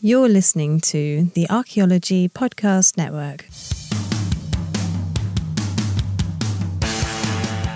[0.00, 3.46] You're listening to the Archaeology Podcast Network.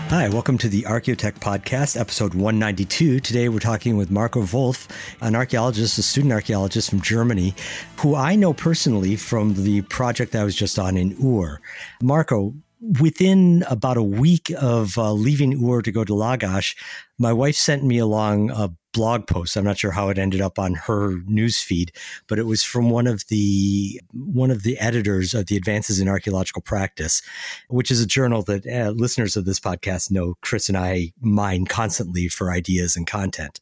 [0.09, 3.19] Hi, welcome to the Archaeotech Podcast, episode 192.
[3.19, 4.87] Today we're talking with Marco Wolf,
[5.21, 7.57] an archaeologist, a student archaeologist from Germany,
[7.97, 11.59] who I know personally from the project I was just on in Ur.
[12.01, 12.55] Marco,
[13.01, 16.77] within about a week of uh, leaving Ur to go to Lagash,
[17.23, 19.57] my wife sent me along a blog post.
[19.57, 21.93] I'm not sure how it ended up on her news feed,
[22.27, 26.09] but it was from one of the one of the editors of the Advances in
[26.09, 27.23] Archaeological Practice,
[27.69, 31.65] which is a journal that uh, listeners of this podcast know Chris and I mine
[31.65, 33.61] constantly for ideas and content.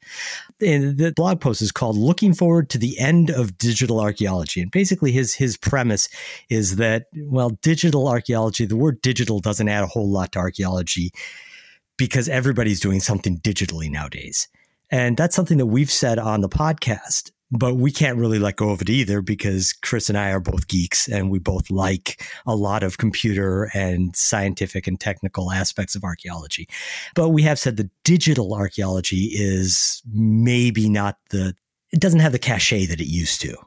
[0.60, 4.70] And the blog post is called "Looking Forward to the End of Digital Archaeology," and
[4.70, 6.08] basically his his premise
[6.48, 11.12] is that well, digital archaeology, the word digital doesn't add a whole lot to archaeology
[12.00, 14.48] because everybody's doing something digitally nowadays.
[14.90, 18.70] And that's something that we've said on the podcast, but we can't really let go
[18.70, 22.56] of it either because Chris and I are both geeks and we both like a
[22.56, 26.66] lot of computer and scientific and technical aspects of archaeology.
[27.14, 31.54] But we have said that digital archaeology is maybe not the,
[31.92, 33.58] it doesn't have the cachet that it used to.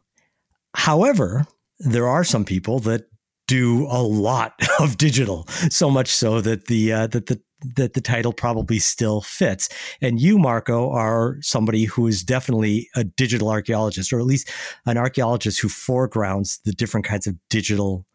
[0.73, 1.45] However,
[1.77, 3.05] there are some people that
[3.47, 7.39] do a lot of digital, so much so that the uh, that the
[7.75, 9.69] that the title probably still fits.
[10.01, 14.49] And you, Marco, are somebody who is definitely a digital archaeologist, or at least
[14.85, 18.05] an archaeologist who foregrounds the different kinds of digital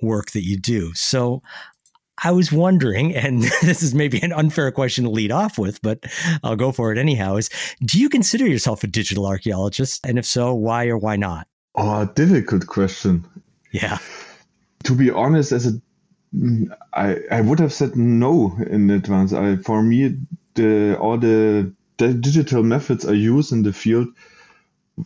[0.00, 0.92] work that you do.
[0.94, 1.42] So
[2.22, 6.04] I was wondering, and this is maybe an unfair question to lead off with, but
[6.42, 7.50] I'll go for it anyhow, is
[7.84, 10.06] do you consider yourself a digital archaeologist?
[10.06, 11.46] And if so, why or why not?
[11.74, 13.24] Oh, difficult question.
[13.72, 13.98] Yeah.
[14.84, 15.80] To be honest, as a
[16.92, 19.32] I I would have said no in advance.
[19.32, 20.16] I, for me,
[20.54, 24.08] the all the, the digital methods I use in the field,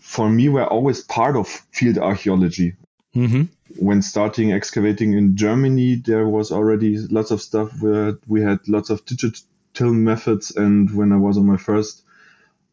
[0.00, 2.75] for me, were always part of field archaeology.
[3.14, 3.44] Mm-hmm.
[3.78, 8.91] When starting excavating in Germany, there was already lots of stuff where we had lots
[8.91, 10.54] of digital methods.
[10.54, 12.04] And when I was on my first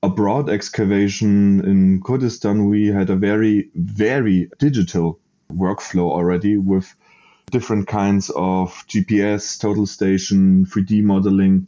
[0.03, 5.19] abroad excavation in Kurdistan, we had a very, very digital
[5.51, 6.95] workflow already with
[7.51, 11.67] different kinds of GPS, total station, 3D modeling,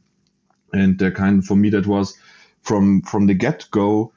[0.74, 2.18] and the kind for me that was
[2.62, 4.12] from from the get go.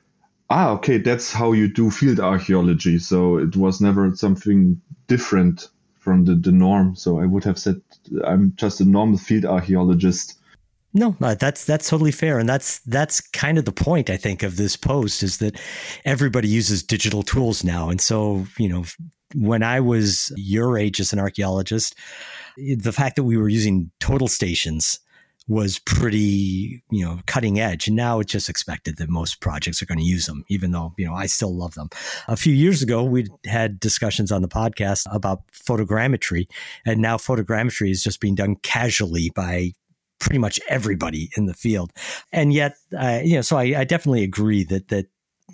[0.51, 2.99] Ah, okay, that's how you do field archaeology.
[2.99, 5.69] So it was never something different
[5.99, 6.97] from the, the norm.
[6.97, 7.81] So I would have said
[8.25, 10.39] I'm just a normal field archaeologist.
[10.95, 14.57] No, that's that's totally fair, and that's that's kind of the point I think of
[14.57, 15.61] this post is that
[16.07, 18.85] everybody uses digital tools now, and so you know
[19.35, 21.95] when I was your age as an archaeologist,
[22.57, 25.01] the fact that we were using total stations
[25.49, 27.89] was pretty, you know, cutting edge.
[27.89, 30.93] And now it's just expected that most projects are going to use them, even though,
[30.99, 31.89] you know, I still love them.
[32.29, 36.49] A few years ago, we had discussions on the podcast about photogrammetry.
[36.85, 39.73] And now photogrammetry is just being done casually by
[40.21, 41.93] pretty much everybody in the field.
[42.31, 45.07] And yet, uh, you know, so I, I definitely agree that, that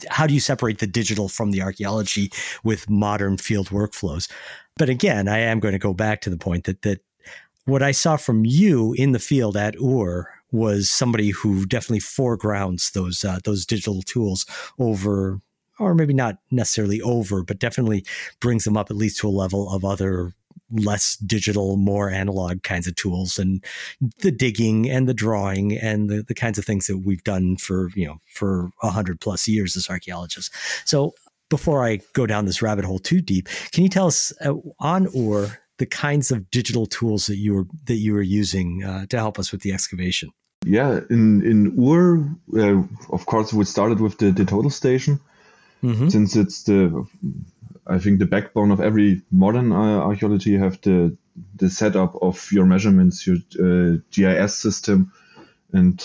[0.09, 2.31] how do you separate the digital from the archaeology
[2.63, 4.31] with modern field workflows?
[4.77, 7.01] But again, I am going to go back to the point that that
[7.65, 12.91] what I saw from you in the field at Ur was somebody who definitely foregrounds
[12.91, 14.47] those uh, those digital tools
[14.79, 15.41] over,
[15.79, 18.05] or maybe not necessarily over, but definitely
[18.41, 20.33] brings them up at least to a level of other
[20.71, 23.65] less digital, more analog kinds of tools and
[24.21, 27.91] the digging and the drawing and the, the kinds of things that we've done for,
[27.95, 30.51] you know, for a hundred plus years as archaeologists.
[30.85, 31.15] So
[31.51, 35.09] before I go down this rabbit hole too deep, can you tell us uh, on
[35.15, 39.19] Ur the kinds of digital tools that you were that you were using uh, to
[39.19, 40.31] help us with the excavation?
[40.65, 42.25] Yeah, in in Ur,
[42.57, 45.21] uh, of course, we started with the, the total station,
[45.83, 46.09] mm-hmm.
[46.09, 47.07] since it's the
[47.87, 50.51] I think the backbone of every modern uh, archaeology.
[50.51, 51.17] You have the
[51.57, 55.13] the setup of your measurements, your uh, GIS system,
[55.73, 56.05] and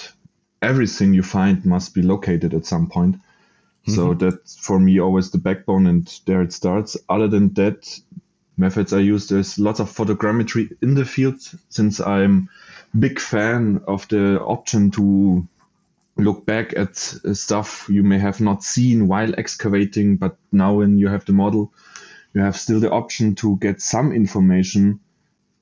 [0.61, 3.15] everything you find must be located at some point.
[3.15, 3.91] Mm-hmm.
[3.93, 6.97] So that's for me always the backbone, and there it starts.
[7.07, 7.99] Other than that,
[8.57, 11.39] methods I use there's lots of photogrammetry in the field
[11.69, 12.49] since I'm
[12.97, 15.47] big fan of the option to
[16.19, 21.07] look back at stuff you may have not seen while excavating, but now when you
[21.07, 21.73] have the model,
[22.33, 24.99] you have still the option to get some information,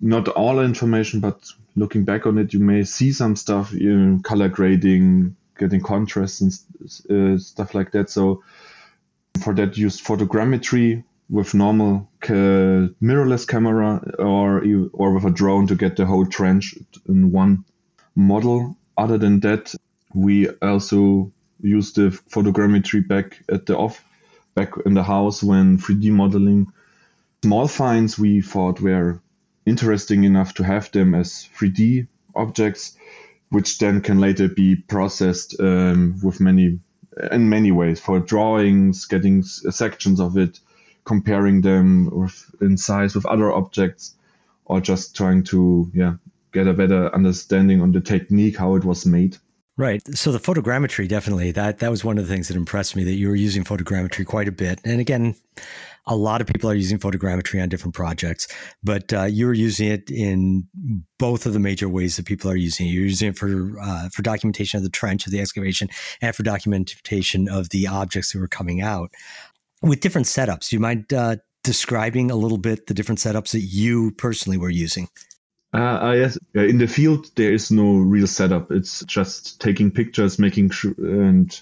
[0.01, 4.19] not all information, but looking back on it, you may see some stuff, you know,
[4.21, 6.54] color grading, getting contrast and
[7.10, 8.10] uh, stuff like that.
[8.10, 8.44] So
[9.44, 14.63] for that, use photogrammetry with normal ca- mirrorless camera or
[14.94, 16.75] or with a drone to get the whole trench
[17.07, 17.65] in one
[18.15, 18.77] model.
[18.98, 19.75] Other than that,
[20.17, 21.31] we also
[21.61, 24.03] use the photogrammetry back at the off
[24.55, 26.73] back in the house when 3D modeling.
[27.43, 29.21] Small finds we thought were
[29.67, 32.97] interesting enough to have them as 3D objects,
[33.49, 36.79] which then can later be processed um, with many
[37.31, 40.59] in many ways for drawings, getting sections of it,
[41.03, 44.15] comparing them with, in size with other objects,
[44.65, 46.15] or just trying to yeah
[46.53, 49.37] get a better understanding on the technique how it was made.
[49.77, 50.01] Right.
[50.15, 53.13] So the photogrammetry definitely that that was one of the things that impressed me that
[53.13, 54.79] you were using photogrammetry quite a bit.
[54.83, 55.35] And again,
[56.07, 58.47] a lot of people are using photogrammetry on different projects,
[58.83, 60.68] but uh, you're using it in
[61.19, 62.89] both of the major ways that people are using it.
[62.89, 65.89] You're using it for uh, for documentation of the trench of the excavation
[66.21, 69.12] and for documentation of the objects that were coming out
[69.83, 70.71] with different setups.
[70.71, 75.07] You mind uh, describing a little bit the different setups that you personally were using?
[75.73, 78.71] Uh, uh, yes, in the field there is no real setup.
[78.71, 81.59] It's just taking pictures, making sure, and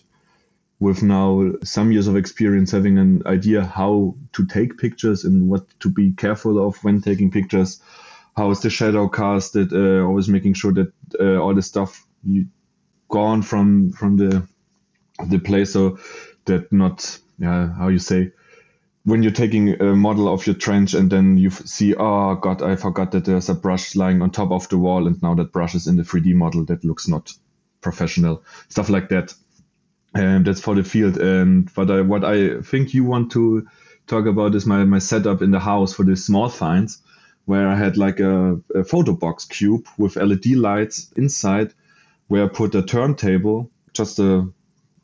[0.79, 5.65] with now some years of experience, having an idea how to take pictures and what
[5.79, 7.81] to be careful of when taking pictures.
[8.37, 9.73] How is the shadow casted?
[9.73, 12.47] Uh, always making sure that uh, all the stuff you
[13.09, 14.47] gone from from the
[15.27, 15.97] the place, so
[16.45, 18.31] that not yeah how you say
[19.05, 22.75] when you're taking a model of your trench and then you see, oh god, I
[22.75, 25.75] forgot that there's a brush lying on top of the wall, and now that brush
[25.75, 27.31] is in the 3D model, that looks not
[27.81, 28.43] professional.
[28.67, 29.33] Stuff like that.
[30.15, 31.17] And that's for the field.
[31.17, 33.67] And but I, what I think you want to
[34.07, 37.01] talk about is my my setup in the house for the small finds,
[37.45, 41.73] where I had like a, a photo box cube with LED lights inside,
[42.27, 44.47] where I put a turntable, just a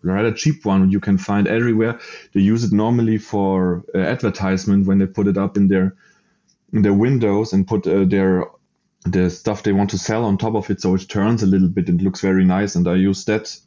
[0.03, 1.99] rather cheap one you can find everywhere.
[2.33, 5.95] They use it normally for uh, advertisement when they put it up in their
[6.73, 8.45] in their windows and put uh, their
[9.05, 11.67] the stuff they want to sell on top of it, so it turns a little
[11.67, 12.75] bit and looks very nice.
[12.75, 13.57] And I use that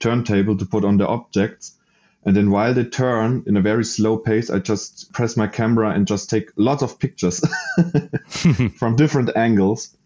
[0.00, 1.78] turntable to put on the objects.
[2.24, 5.90] And then while they turn in a very slow pace, I just press my camera
[5.90, 7.40] and just take lots of pictures
[8.76, 9.96] from different angles,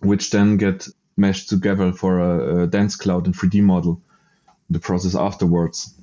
[0.00, 0.86] which then get
[1.16, 4.00] meshed together for a, a dense cloud and 3D model
[4.70, 5.94] the process afterwards.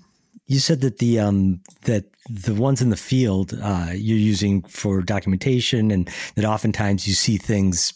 [0.48, 5.02] You said that the um, that the ones in the field uh, you're using for
[5.02, 7.94] documentation, and that oftentimes you see things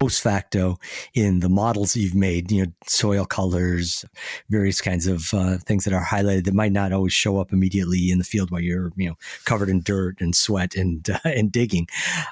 [0.00, 0.78] post facto
[1.14, 2.50] in the models you've made.
[2.50, 4.04] You know, soil colors,
[4.48, 8.10] various kinds of uh, things that are highlighted that might not always show up immediately
[8.10, 11.52] in the field while you're you know covered in dirt and sweat and uh, and
[11.52, 11.86] digging,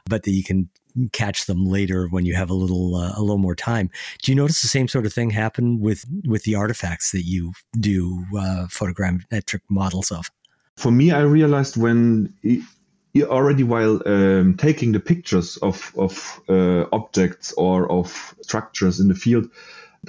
[0.08, 0.68] but that you can
[1.12, 3.90] catch them later when you have a little uh, a little more time.
[4.22, 7.52] Do you notice the same sort of thing happen with with the artifacts that you
[7.78, 10.30] do uh, photogrammetric models of?
[10.76, 12.32] For me, I realized when
[13.22, 19.14] already while um, taking the pictures of of uh, objects or of structures in the
[19.14, 19.50] field,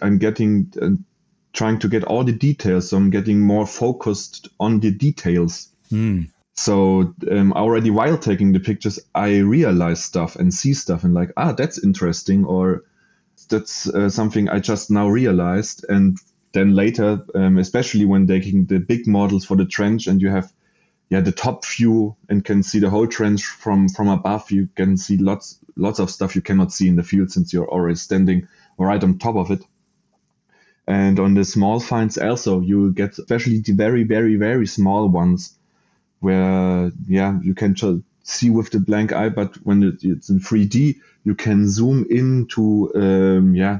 [0.01, 0.89] I'm getting uh,
[1.53, 2.89] trying to get all the details.
[2.89, 5.69] So I'm getting more focused on the details.
[5.91, 6.30] Mm.
[6.59, 11.31] So um, already while taking the pictures, I realize stuff and see stuff and like,
[11.38, 12.84] ah, that's interesting, or
[13.48, 15.86] that's uh, something I just now realized.
[15.88, 16.17] And
[16.51, 20.51] then later, um, especially when taking the big models for the trench, and you have
[21.07, 24.98] yeah the top view and can see the whole trench from from above, you can
[24.98, 28.50] see lots lots of stuff you cannot see in the field since you're already standing
[28.77, 29.63] right on top of it.
[30.86, 35.55] And on the small finds also, you get especially the very very very small ones
[36.19, 40.97] where yeah you can just see with the blank eye, but when it's in 3D,
[41.23, 43.79] you can zoom into um, yeah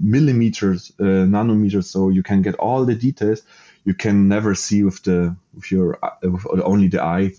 [0.00, 3.42] millimeters, uh, nanometers, so you can get all the details
[3.84, 7.32] you can never see with the with your uh, with only the eye.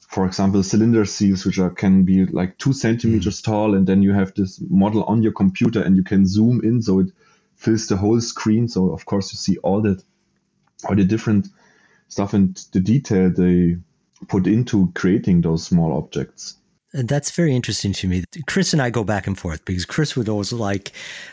[0.00, 3.44] For example, cylinder seals, which are, can be like two centimeters mm.
[3.44, 6.80] tall, and then you have this model on your computer, and you can zoom in,
[6.80, 7.08] so it
[7.56, 8.68] fills the whole screen.
[8.68, 10.02] So of course you see all that,
[10.88, 11.48] all the different
[12.08, 13.76] stuff and the detail they
[14.28, 16.56] put into creating those small objects.
[16.94, 18.24] That's very interesting to me.
[18.46, 20.92] Chris and I go back and forth because Chris would always like,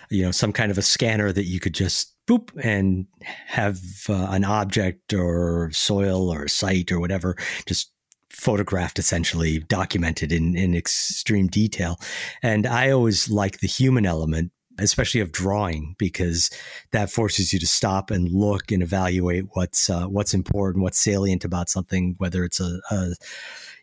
[0.10, 3.08] you know, some kind of a scanner that you could just boop and
[3.46, 3.79] have
[4.10, 7.91] uh, an object or soil or site or whatever just
[8.29, 11.98] photographed essentially documented in, in extreme detail
[12.44, 16.50] and i always like the human element especially of drawing, because
[16.91, 21.46] that forces you to stop and look and evaluate what's uh, what's important, what's salient
[21.46, 23.13] about something, whether it's a, a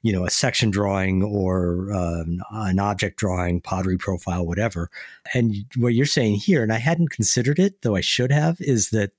[0.02, 4.90] you know a section drawing or uh, an object drawing, pottery profile, whatever.
[5.34, 8.90] And what you're saying here, and I hadn't considered it, though I should have, is
[8.90, 9.12] that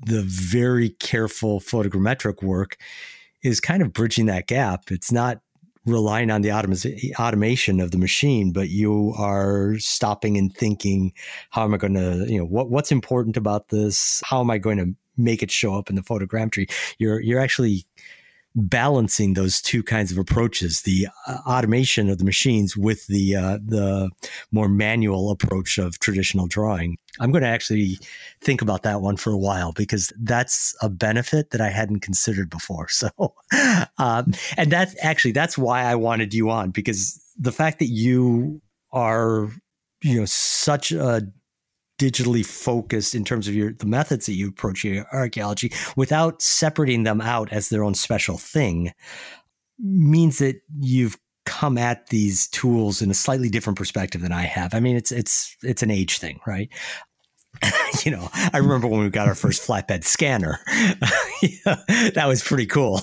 [0.00, 2.76] the very careful photogrammetric work
[3.42, 4.90] is kind of bridging that gap.
[4.90, 5.40] It's not
[5.86, 11.12] relying on the automation of the machine, but you are stopping and thinking,
[11.50, 14.22] how am I going to, you know, what what's important about this?
[14.24, 16.70] How am I going to make it show up in the photogrammetry?
[16.98, 17.86] You're you're actually
[18.54, 23.58] balancing those two kinds of approaches the uh, automation of the machines with the uh,
[23.64, 24.10] the
[24.52, 26.96] more manual approach of traditional drawing.
[27.20, 27.98] I'm going to actually
[28.40, 32.50] think about that one for a while because that's a benefit that i hadn't considered
[32.50, 32.88] before.
[32.94, 33.34] So
[33.98, 38.62] um, and that's actually that's why i wanted you on because the fact that you
[38.92, 39.50] are
[40.02, 41.22] you know such a
[41.98, 47.04] digitally focused in terms of your the methods that you approach your archaeology without separating
[47.04, 48.92] them out as their own special thing
[49.78, 54.74] means that you've come at these tools in a slightly different perspective than I have.
[54.74, 56.68] I mean, it's it's it's an age thing, right?
[58.04, 60.58] you know, I remember when we got our first flatbed scanner.
[61.42, 61.76] yeah,
[62.14, 63.00] that was pretty cool.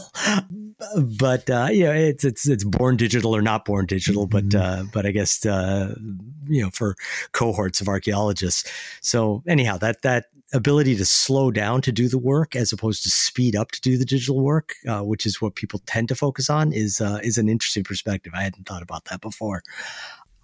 [0.97, 4.27] But uh, you know, it's it's it's born digital or not born digital.
[4.27, 4.81] But mm-hmm.
[4.81, 5.95] uh, but I guess uh,
[6.47, 6.95] you know for
[7.31, 8.69] cohorts of archaeologists.
[9.01, 13.09] So anyhow, that that ability to slow down to do the work as opposed to
[13.09, 16.49] speed up to do the digital work, uh, which is what people tend to focus
[16.49, 18.33] on, is uh, is an interesting perspective.
[18.35, 19.63] I hadn't thought about that before.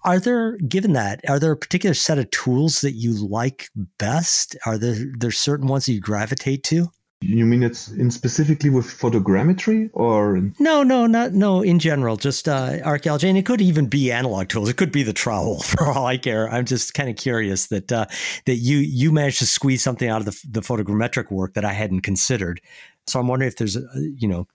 [0.04, 3.68] Are there, given that, are there a particular set of tools that you like
[3.98, 4.56] best?
[4.64, 6.90] Are there there certain ones that you gravitate to?
[7.20, 11.62] You mean it's in specifically with photogrammetry or no, no, not no.
[11.62, 14.68] In general, just uh, archaeology, and it could even be analog tools.
[14.68, 16.48] It could be the trowel for all I care.
[16.48, 18.06] I'm just kind of curious that uh,
[18.46, 21.72] that you you managed to squeeze something out of the, the photogrammetric work that I
[21.72, 22.60] hadn't considered.
[23.08, 24.46] So I'm wondering if there's a, you know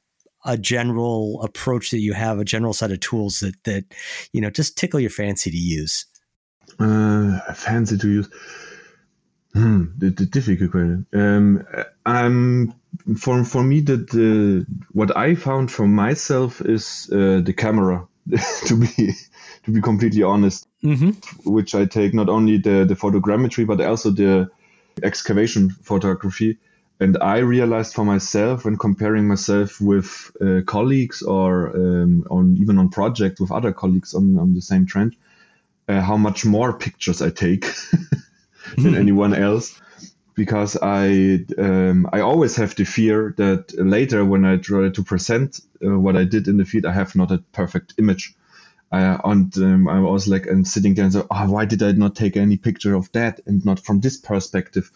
[0.45, 3.83] a general approach that you have, a general set of tools that that
[4.31, 6.05] you know just tickle your fancy to use?
[6.79, 8.29] Uh, fancy to use.
[9.53, 11.05] Hmm, the, the difficult question.
[11.13, 11.65] Um,
[12.05, 12.73] um,
[13.17, 18.07] for for me, that the what I found for myself is uh, the camera.
[18.67, 19.13] to be
[19.63, 21.09] to be completely honest, mm-hmm.
[21.43, 24.49] which I take not only the the photogrammetry but also the
[25.03, 26.57] excavation photography
[26.99, 32.77] and I realized for myself when comparing myself with uh, colleagues or um, on even
[32.77, 35.15] on project with other colleagues on, on the same trend,
[35.89, 37.65] uh, how much more pictures I take
[38.75, 38.99] than hmm.
[38.99, 39.79] anyone else.
[40.35, 45.59] Because I um, I always have the fear that later when I try to present
[45.85, 48.33] uh, what I did in the field, I have not a perfect image.
[48.91, 51.91] Uh, and um, I was like, I'm sitting there and say, oh, why did I
[51.91, 54.91] not take any picture of that and not from this perspective?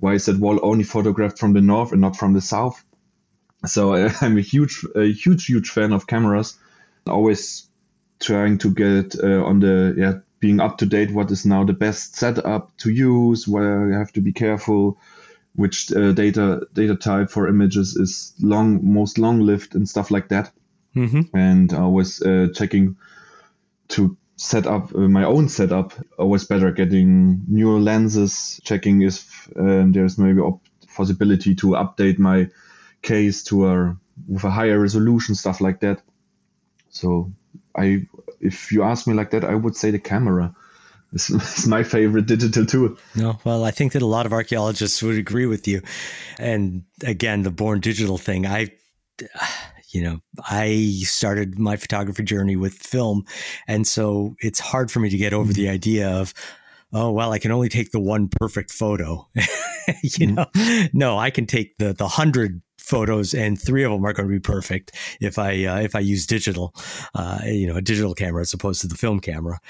[0.00, 2.82] why is that wall only photographed from the north and not from the south?
[3.66, 6.58] So uh, I'm a huge, a huge, huge fan of cameras.
[7.06, 7.68] Always
[8.18, 11.12] trying to get uh, on the yeah being up to date.
[11.12, 13.46] What is now the best setup to use?
[13.46, 14.98] Where you have to be careful.
[15.54, 20.28] Which uh, data data type for images is long most long lived and stuff like
[20.28, 20.52] that.
[20.96, 21.36] Mm-hmm.
[21.36, 22.96] And always uh, checking
[23.88, 25.92] to set up uh, my own setup.
[26.18, 30.52] Always better getting newer lenses, checking if um, there's maybe a
[30.96, 32.48] possibility to update my
[33.02, 33.96] case to a
[34.28, 36.00] with a higher resolution, stuff like that.
[36.90, 37.32] So
[37.76, 38.06] I,
[38.40, 40.54] if you ask me like that, I would say the camera
[41.12, 42.96] is, is my favorite digital tool.
[43.14, 45.82] No, well, I think that a lot of archaeologists would agree with you.
[46.38, 48.70] And again, the born digital thing, I
[49.92, 53.24] you know, I started my photography journey with film.
[53.66, 55.74] And so it's hard for me to get over the mm-hmm.
[55.74, 56.32] idea of,
[56.92, 59.28] oh, well, I can only take the one perfect photo.
[59.34, 60.34] you mm-hmm.
[60.34, 64.28] know, no, I can take the, the hundred photos and three of them are going
[64.28, 66.74] to be perfect if I, uh, if I use digital,
[67.14, 69.60] uh, you know, a digital camera as opposed to the film camera.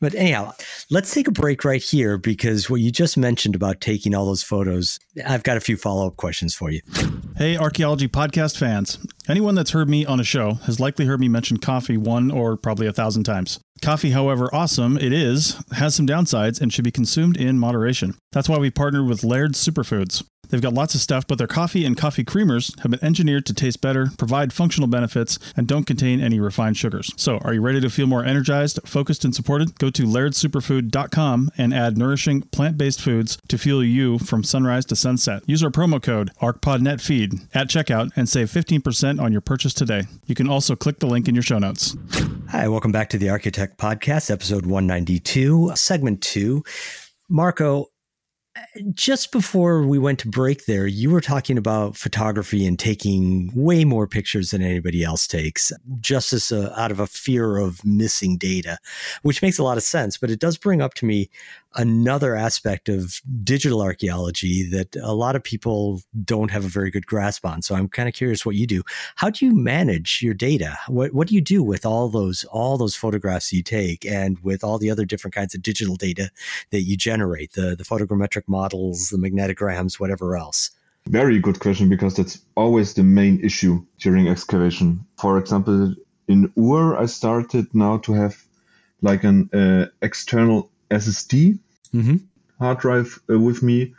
[0.00, 0.52] But anyhow,
[0.90, 4.42] let's take a break right here because what you just mentioned about taking all those
[4.42, 6.80] photos, I've got a few follow up questions for you.
[7.36, 8.98] Hey, archaeology podcast fans.
[9.28, 12.56] Anyone that's heard me on a show has likely heard me mention coffee one or
[12.56, 13.60] probably a thousand times.
[13.82, 18.14] Coffee, however awesome it is, has some downsides and should be consumed in moderation.
[18.32, 20.24] That's why we partnered with Laird Superfoods.
[20.50, 23.54] They've got lots of stuff, but their coffee and coffee creamers have been engineered to
[23.54, 27.12] taste better, provide functional benefits, and don't contain any refined sugars.
[27.16, 29.78] So, are you ready to feel more energized, focused, and supported?
[29.78, 35.42] Go to lairdsuperfood.com and add nourishing plant-based foods to fuel you from sunrise to sunset.
[35.46, 40.02] Use our promo code ARCPODNETFEED at checkout and save 15% on your purchase today.
[40.26, 41.96] You can also click the link in your show notes.
[42.48, 46.64] Hi, welcome back to the Archaeotech Podcast, episode 192, segment two
[47.28, 47.86] Marco,
[48.94, 53.84] just before we went to break there, you were talking about photography and taking way
[53.84, 58.36] more pictures than anybody else takes, just as a, out of a fear of missing
[58.36, 58.78] data,
[59.22, 60.16] which makes a lot of sense.
[60.18, 61.30] But it does bring up to me
[61.76, 67.06] another aspect of digital archaeology that a lot of people don't have a very good
[67.06, 67.62] grasp on.
[67.62, 68.82] So I'm kind of curious what you do.
[69.16, 70.76] How do you manage your data?
[70.88, 74.64] What what do you do with all those all those photographs you take and with
[74.64, 76.30] all the other different kinds of digital data
[76.70, 80.70] that you generate, the the photogrammetric models, the magnetograms, whatever else?
[81.06, 85.04] Very good question because that's always the main issue during excavation.
[85.18, 85.94] For example,
[86.28, 88.44] in Ur, I started now to have
[89.02, 91.58] like an uh, external SSD
[91.94, 92.16] mm-hmm.
[92.58, 93.94] hard drive uh, with me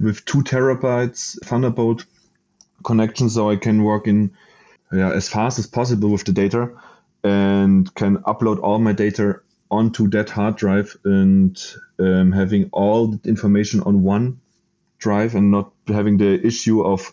[0.00, 2.04] with two terabytes Thunderbolt
[2.84, 4.30] connection, so I can work in
[4.92, 6.70] yeah, as fast as possible with the data
[7.22, 11.60] and can upload all my data onto that hard drive and
[11.98, 14.40] um, having all the information on one
[14.98, 17.12] drive and not having the issue of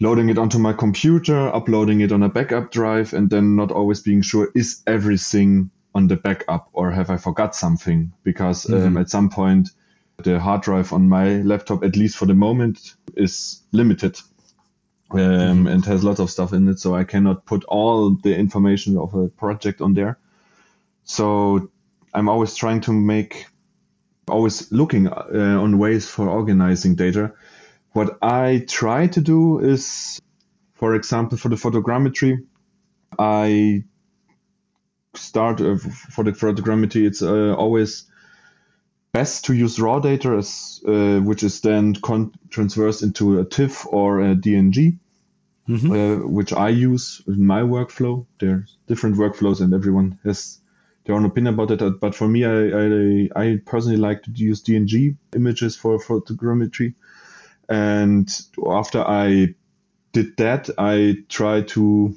[0.00, 4.00] loading it onto my computer, uploading it on a backup drive, and then not always
[4.02, 8.12] being sure is everything on the backup or have I forgot something?
[8.22, 8.98] Because um, mm-hmm.
[8.98, 9.70] at some point,
[10.22, 14.20] the hard drive on my laptop, at least for the moment, is limited
[15.10, 15.66] um, mm-hmm.
[15.66, 16.78] and has lots of stuff in it.
[16.78, 20.18] So I cannot put all the information of a project on there.
[21.04, 21.70] So
[22.12, 23.46] I'm always trying to make,
[24.28, 27.32] always looking uh, on ways for organizing data.
[27.92, 30.20] What I try to do is,
[30.74, 32.44] for example, for the photogrammetry,
[33.18, 33.84] I
[35.18, 38.04] start uh, for the photogrammetry, it's uh, always
[39.12, 43.86] best to use raw data, as, uh, which is then con- transversed into a TIFF
[43.86, 44.98] or a DNG,
[45.68, 45.90] mm-hmm.
[45.90, 48.26] Uh, which I use in my workflow.
[48.38, 50.58] There's different workflows, and everyone has
[51.04, 52.00] their own opinion about it.
[52.00, 56.94] But for me, I, I, I personally like to use DNG images for photogrammetry.
[57.68, 58.28] And
[58.66, 59.54] after I
[60.12, 62.14] did that, I try to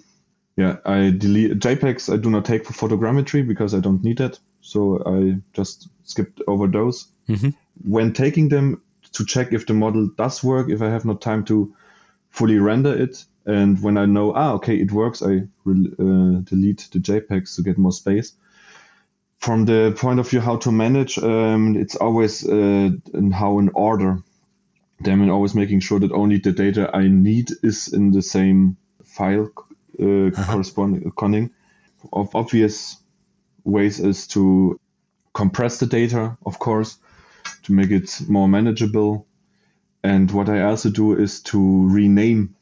[0.59, 2.13] yeah, I delete JPEGs.
[2.13, 4.37] I do not take for photogrammetry because I don't need that.
[4.59, 7.07] So I just skipped over those.
[7.29, 7.51] Mm-hmm.
[7.85, 8.81] When taking them
[9.13, 11.73] to check if the model does work, if I have not time to
[12.29, 16.89] fully render it, and when I know, ah, okay, it works, I re- uh, delete
[16.91, 18.33] the JPEGs to get more space.
[19.37, 23.69] From the point of view how to manage, um, it's always uh, in how in
[23.69, 24.21] order.
[24.99, 29.49] Then always making sure that only the data I need is in the same file
[29.99, 30.53] uh, uh-huh.
[30.53, 31.51] corresponding.
[32.13, 32.97] Of obvious
[33.63, 34.79] ways is to
[35.33, 36.97] compress the data, of course,
[37.63, 39.27] to make it more manageable.
[40.03, 42.55] And what I also do is to rename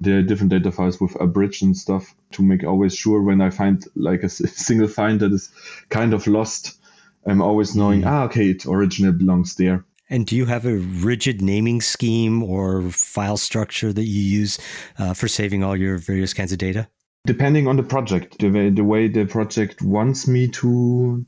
[0.00, 3.84] the different data files with abridged and stuff to make always sure when I find
[3.94, 4.28] like a
[4.68, 5.50] single find that is
[5.88, 6.78] kind of lost,
[7.26, 8.06] I'm always knowing, mm.
[8.06, 9.84] ah, okay, it originally belongs there.
[10.10, 14.58] And do you have a rigid naming scheme or file structure that you use
[14.98, 16.88] uh, for saving all your various kinds of data?
[17.24, 21.24] Depending on the project, the way the, way the project wants me to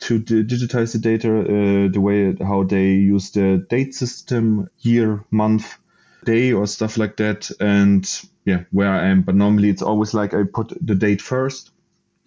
[0.00, 5.78] to digitize the data, uh, the way how they use the date system, year, month,
[6.24, 9.22] day, or stuff like that, and yeah, where I am.
[9.22, 11.70] But normally it's always like I put the date 1st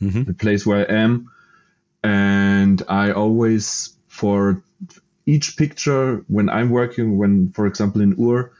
[0.01, 0.23] mm-hmm.
[0.23, 1.31] the place where I am,
[2.03, 4.63] and I always for
[5.27, 8.51] each picture when I'm working, when for example in Ur,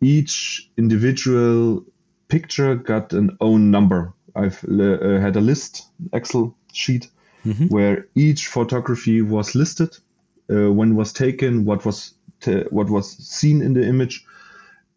[0.00, 1.84] each individual
[2.28, 4.12] picture got an own number.
[4.36, 7.08] I've uh, had a list Excel sheet
[7.44, 7.66] mm-hmm.
[7.66, 9.96] where each photography was listed,
[10.52, 14.24] uh, when was taken, what was t- what was seen in the image,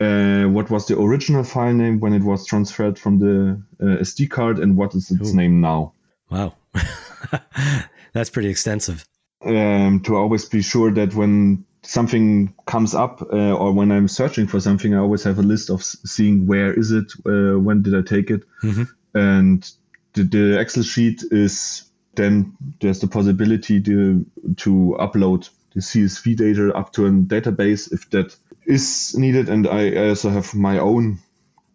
[0.02, 4.30] uh, what was the original file name when it was transferred from the uh, SD
[4.30, 5.36] card, and what is its Ooh.
[5.36, 5.94] name now.
[6.30, 6.54] Wow,
[8.14, 9.06] that's pretty extensive
[9.46, 14.48] um, to always be sure that when something comes up uh, or when I'm searching
[14.48, 17.96] for something, I always have a list of seeing where is it, uh, when did
[17.96, 18.84] I take it, mm-hmm.
[19.14, 19.70] and
[20.14, 21.84] the, the, Excel sheet is
[22.16, 24.26] then there's the possibility to
[24.58, 30.10] to upload the CSV data up to a database if that is needed, and I
[30.10, 31.20] also have my own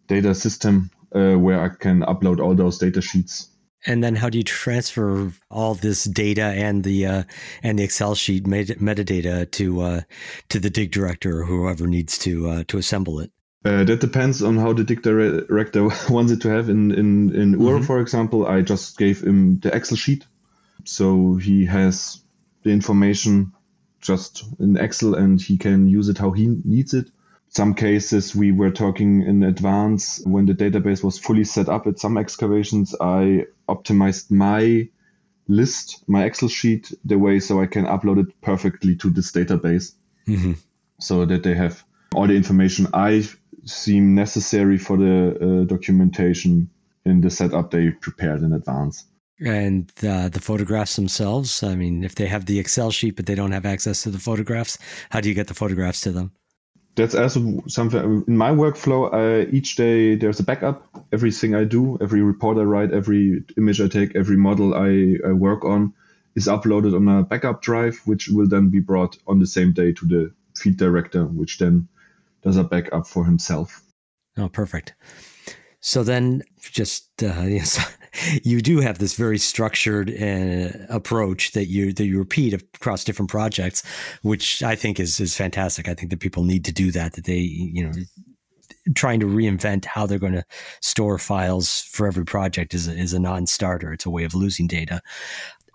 [0.07, 3.49] data system uh, where I can upload all those data sheets
[3.85, 7.23] and then how do you transfer all this data and the uh,
[7.63, 10.01] and the Excel sheet met- metadata to uh,
[10.49, 13.31] to the dig director or whoever needs to uh, to assemble it?
[13.65, 16.69] Uh, that depends on how the dig director wants it to have.
[16.69, 17.83] In in in Ur, mm-hmm.
[17.83, 20.25] for example, I just gave him the Excel sheet,
[20.83, 22.21] so he has
[22.63, 23.53] the information
[24.01, 27.09] just in Excel and he can use it how he needs it
[27.49, 31.99] some cases we were talking in advance when the database was fully set up at
[31.99, 33.43] some excavations i
[33.75, 34.89] optimized my
[35.47, 39.93] list my Excel sheet the way so I can upload it perfectly to this database
[40.29, 40.53] Mm-hmm.
[40.99, 43.27] so that they have all the information I
[43.65, 46.69] seem necessary for the uh, documentation
[47.03, 49.05] in the setup they prepared in advance.
[49.39, 51.63] And uh, the photographs themselves.
[51.63, 54.19] I mean, if they have the Excel sheet but they don't have access to the
[54.19, 54.77] photographs,
[55.09, 56.31] how do you get the photographs to them?
[56.95, 59.13] That's also something in my workflow.
[59.13, 60.85] Uh, each day there's a backup.
[61.13, 65.31] Everything I do, every report I write, every image I take, every model I, I
[65.31, 65.93] work on
[66.35, 69.93] is uploaded on a backup drive, which will then be brought on the same day
[69.93, 71.87] to the feed director, which then
[72.41, 73.81] does a backup for himself.
[74.37, 74.93] Oh, perfect.
[75.81, 77.79] So then, just uh, yes,
[78.43, 83.29] you do have this very structured uh, approach that you that you repeat across different
[83.29, 83.83] projects,
[84.21, 85.87] which I think is is fantastic.
[85.87, 87.13] I think that people need to do that.
[87.13, 87.91] That they, you know,
[88.95, 90.45] trying to reinvent how they're going to
[90.81, 93.93] store files for every project is a, is a non-starter.
[93.93, 95.01] It's a way of losing data.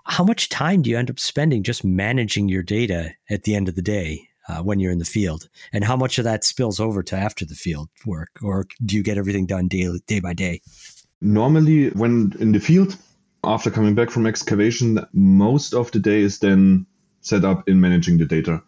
[0.06, 3.68] How much time do you end up spending just managing your data at the end
[3.68, 4.28] of the day?
[4.48, 7.44] uh, when you're in the field, and how much of that spills over to after
[7.44, 10.60] the field work, or do you get everything done daily, day by day?
[11.24, 12.96] Normally, when in the field,
[13.42, 16.84] after coming back from excavation, most of the day is then
[17.22, 18.62] set up in managing the data.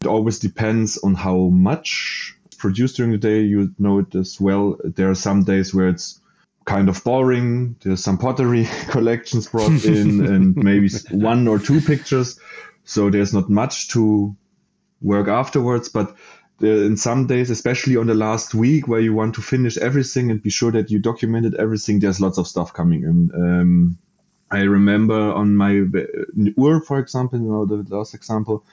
[0.00, 3.42] It always depends on how much produced during the day.
[3.42, 4.78] You know it as well.
[4.82, 6.20] There are some days where it's
[6.64, 7.76] kind of boring.
[7.82, 12.40] There's some pottery collections brought in, and maybe one or two pictures.
[12.84, 14.34] So there's not much to
[15.02, 15.90] work afterwards.
[15.90, 16.16] But
[16.60, 20.42] in some days, especially on the last week where you want to finish everything and
[20.42, 23.30] be sure that you documented everything, there's lots of stuff coming in.
[23.34, 23.98] Um,
[24.50, 25.84] I remember on my
[26.58, 28.64] Ur, for example, you know, the last example,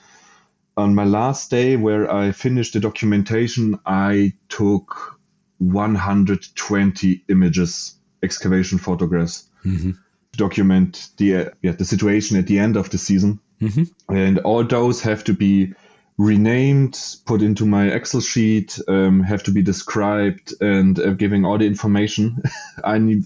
[0.76, 5.18] on my last day where I finished the documentation, I took
[5.58, 9.90] 120 images, excavation photographs, mm-hmm.
[9.90, 13.40] to document the yeah, the situation at the end of the season.
[13.60, 14.14] Mm-hmm.
[14.14, 15.74] And all those have to be
[16.22, 21.58] renamed, put into my Excel sheet, um, have to be described, and uh, giving all
[21.58, 22.42] the information
[22.84, 23.24] I need.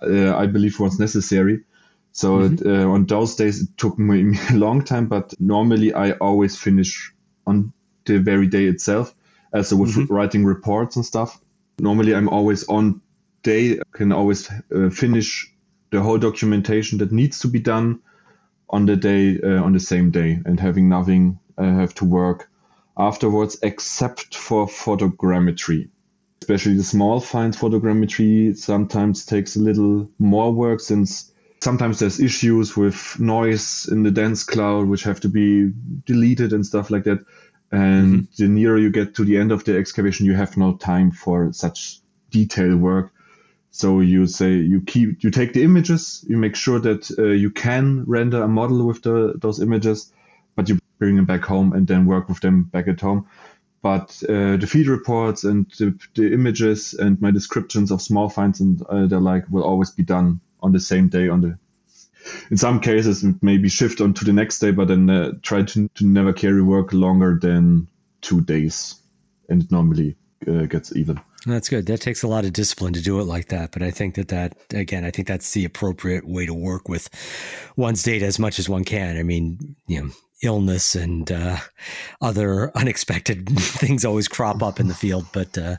[0.00, 1.60] Uh, I believe was necessary.
[2.10, 2.68] So mm-hmm.
[2.68, 7.12] uh, on those days, it took me a long time, but normally I always finish
[7.46, 7.72] on
[8.04, 9.14] the very day itself.
[9.54, 10.12] Also with mm-hmm.
[10.12, 11.40] writing reports and stuff.
[11.78, 13.00] Normally I'm always on
[13.42, 15.52] day, can always uh, finish
[15.90, 18.00] the whole documentation that needs to be done
[18.70, 21.38] on the day, uh, on the same day, and having nothing
[21.70, 22.50] have to work
[22.96, 25.88] afterwards, except for photogrammetry.
[26.42, 32.76] Especially the small fine photogrammetry sometimes takes a little more work since sometimes there's issues
[32.76, 35.72] with noise in the dense cloud which have to be
[36.04, 37.24] deleted and stuff like that.
[37.70, 38.42] And mm-hmm.
[38.42, 41.52] the nearer you get to the end of the excavation, you have no time for
[41.52, 43.12] such detailed work.
[43.70, 47.50] So you say you keep you take the images, you make sure that uh, you
[47.50, 50.12] can render a model with the, those images,
[51.02, 53.26] bring them back home and then work with them back at home.
[53.82, 58.60] But uh, the feed reports and the, the, images and my descriptions of small finds
[58.60, 61.28] and uh, the like will always be done on the same day.
[61.28, 61.58] On the
[62.52, 65.88] in some cases maybe shift on to the next day, but then uh, try to,
[65.96, 67.88] to never carry work longer than
[68.20, 68.94] two days,
[69.48, 70.14] and it normally
[70.46, 71.20] uh, gets even.
[71.44, 71.86] That's good.
[71.86, 73.72] That takes a lot of discipline to do it like that.
[73.72, 77.10] But I think that that, again, I think that's the appropriate way to work with
[77.76, 79.16] one's data as much as one can.
[79.16, 80.10] I mean, you know,
[80.42, 81.56] illness and uh,
[82.20, 85.26] other unexpected things always crop up in the field.
[85.32, 85.76] But uh,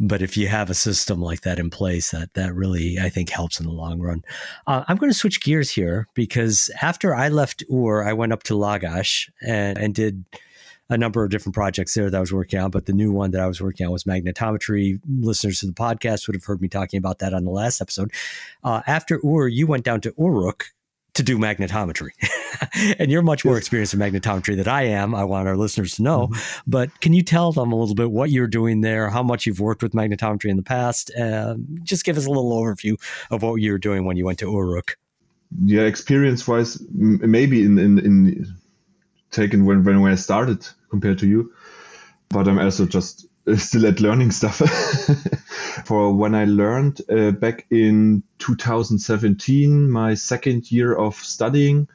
[0.00, 3.30] but if you have a system like that in place, that that really I think
[3.30, 4.24] helps in the long run.
[4.66, 8.42] Uh, I'm going to switch gears here because after I left Ur, I went up
[8.44, 10.24] to Lagash and, and did
[10.88, 13.32] a number of different projects there that I was working on, but the new one
[13.32, 15.00] that I was working on was magnetometry.
[15.18, 18.12] Listeners to the podcast would have heard me talking about that on the last episode.
[18.62, 20.66] Uh, after Ur, you went down to Uruk
[21.16, 22.10] to do magnetometry.
[22.98, 25.14] and you're much more experienced in magnetometry than I am.
[25.14, 26.28] I want our listeners to know.
[26.28, 26.70] Mm-hmm.
[26.70, 29.60] But can you tell them a little bit what you're doing there, how much you've
[29.60, 31.10] worked with magnetometry in the past?
[31.14, 32.96] Uh, just give us a little overview
[33.30, 34.98] of what you were doing when you went to Uruk.
[35.64, 38.46] Yeah, experience wise, maybe in, in, in
[39.30, 41.52] taken when, when I started compared to you.
[42.28, 44.58] But I'm also just still at learning stuff.
[45.84, 51.88] For when I learned uh, back in 2017, my second year of studying,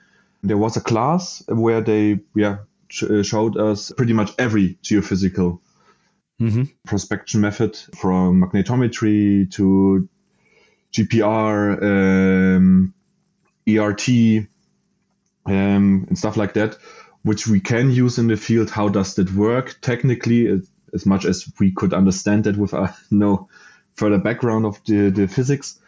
[0.43, 5.59] there was a class where they yeah sh- uh, showed us pretty much every geophysical
[6.39, 6.63] mm-hmm.
[6.87, 10.07] prospection method from magnetometry to
[10.93, 12.93] GPR, um,
[13.67, 14.09] ERT,
[15.45, 16.77] um, and stuff like that
[17.23, 18.69] which we can use in the field.
[18.69, 20.61] How does that work technically?
[20.93, 23.49] As much as we could understand that with uh, no
[23.95, 25.79] further background of the, the physics.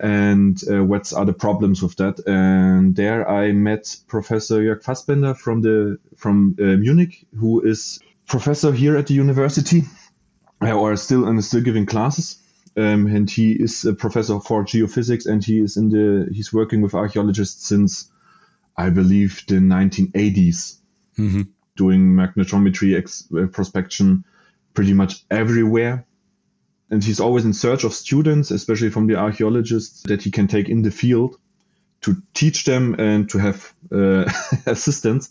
[0.00, 2.20] and uh, what are the problems with that.
[2.26, 8.72] And there I met Professor Jörg Fassbinder from the from uh, Munich, who is professor
[8.72, 9.82] here at the university,
[10.62, 12.38] uh, or still and still giving classes.
[12.76, 16.80] Um, and he is a professor for geophysics, and he is in the he's working
[16.80, 18.10] with archaeologists since
[18.76, 20.76] I believe the 1980s,
[21.18, 21.42] mm-hmm.
[21.74, 24.22] doing magnetometry ex- uh, prospection
[24.78, 26.06] pretty much everywhere
[26.88, 30.68] and he's always in search of students, especially from the archaeologists that he can take
[30.68, 31.36] in the field
[32.02, 34.24] to teach them and to have uh,
[34.66, 35.30] assistants.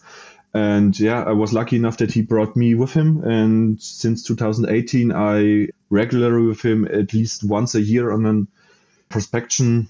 [0.53, 3.23] And yeah, I was lucky enough that he brought me with him.
[3.23, 9.87] And since 2018, I regularly with him at least once a year on a prospection.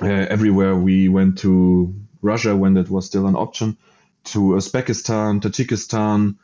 [0.00, 3.78] Uh, everywhere we went to Russia when that was still an option,
[4.26, 6.36] to Uzbekistan, Tajikistan.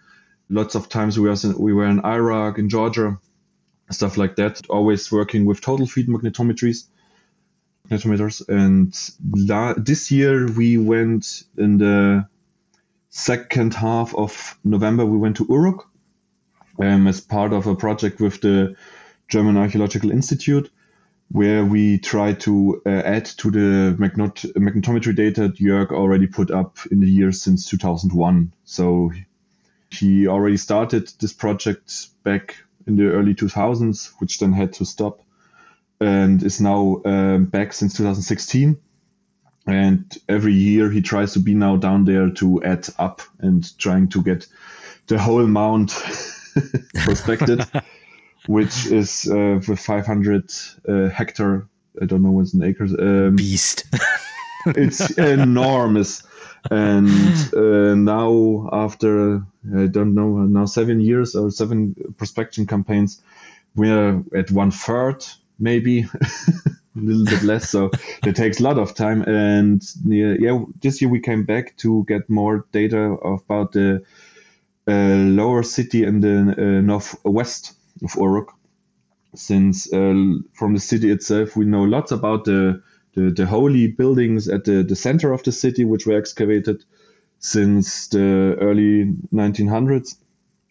[0.53, 3.19] Lots of times we were in, we were in Iraq, in Georgia
[3.93, 4.61] stuff like that.
[4.69, 6.87] Always working with total field magnetometries,
[7.89, 8.47] magnetometers.
[8.49, 8.95] And
[9.49, 12.27] la- this year we went in the
[13.11, 15.05] second half of November.
[15.05, 15.89] We went to Uruk
[16.81, 18.77] um, as part of a project with the
[19.29, 20.71] German Archaeological Institute,
[21.31, 26.79] where we try to uh, add to the magnet- magnetometry data Jörg already put up
[26.91, 28.53] in the years since 2001.
[28.65, 29.11] So
[29.93, 35.21] he already started this project back in the early 2000s, which then had to stop,
[36.01, 38.79] and is now um, back since 2016.
[39.67, 44.09] And every year he tries to be now down there to add up and trying
[44.09, 44.47] to get
[45.07, 45.91] the whole mount
[46.95, 47.65] prospected,
[48.47, 50.51] which is uh, for 500
[50.89, 51.69] uh, hectare.
[52.01, 52.93] I don't know what's in acres.
[52.99, 53.85] Um, Beast.
[54.67, 56.25] it's enormous
[56.71, 57.09] and
[57.55, 59.43] uh, now after
[59.77, 63.21] I don't know now seven years or seven prospection campaigns,
[63.75, 65.25] we're at one third
[65.59, 66.01] maybe
[66.97, 67.71] a little bit less.
[67.71, 67.91] So
[68.27, 69.23] it takes a lot of time.
[69.23, 74.05] And yeah, yeah, this year we came back to get more data about the
[74.89, 78.53] uh, lower city in the uh, northwest of Uruk.
[79.35, 82.83] Since uh, from the city itself, we know lots about the
[83.15, 86.85] the, the holy buildings at the, the center of the city, which were excavated
[87.39, 90.17] since the early 1900s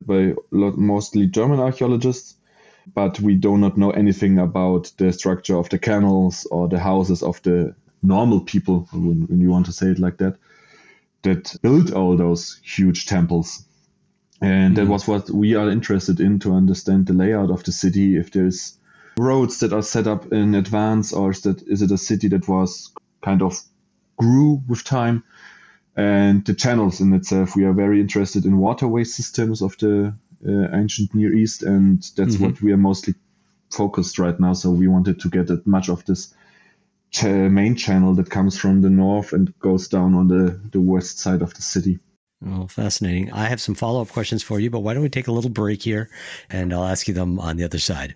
[0.02, 2.36] by mostly German archaeologists.
[2.96, 7.22] But we do not know anything about the structure of the canals or the houses
[7.22, 10.38] of the normal people, when, when you want to say it like that,
[11.22, 13.64] that built all those huge temples.
[14.42, 14.86] And mm-hmm.
[14.86, 18.32] that was what we are interested in to understand the layout of the city, if
[18.32, 18.78] there's
[19.18, 22.48] roads that are set up in advance, or is that is it a city that
[22.48, 23.60] was kind of
[24.18, 25.24] grew with time?
[25.96, 30.16] And the channels in itself, we are very interested in waterway systems of the
[30.48, 32.46] uh, ancient Near East, and that's mm-hmm.
[32.46, 33.14] what we are mostly
[33.70, 34.54] focused right now.
[34.54, 36.34] So we wanted to get as much of this
[37.12, 41.20] ch- main channel that comes from the north and goes down on the, the west
[41.20, 42.00] side of the city.
[42.46, 43.32] Oh, fascinating.
[43.32, 45.52] I have some follow up questions for you, but why don't we take a little
[45.52, 46.10] break here
[46.50, 48.16] and I'll ask you them on the other side.